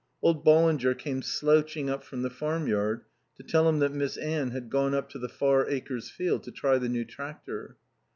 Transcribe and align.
Old 0.23 0.43
Ballinger 0.43 0.95
came 0.95 1.21
slouching 1.21 1.87
up 1.87 2.03
from 2.03 2.23
the 2.23 2.31
farmyard 2.31 3.01
to 3.37 3.43
tell 3.43 3.69
him 3.69 3.77
that 3.77 3.93
Miss 3.93 4.17
Anne 4.17 4.49
had 4.49 4.67
gone 4.71 4.95
up 4.95 5.11
to 5.11 5.19
the 5.19 5.29
Far 5.29 5.69
Acres 5.69 6.09
field 6.09 6.41
to 6.45 6.51
try 6.51 6.79
the 6.79 6.89
new 6.89 7.05
tractor. 7.05 7.77